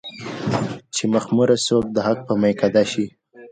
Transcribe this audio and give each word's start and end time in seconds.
چې 0.95 1.03
مخموره 1.13 1.55
څوک 1.67 1.85
د 1.95 1.97
حق 2.07 2.19
په 2.27 2.33
ميکده 2.41 2.83
شي 2.91 3.05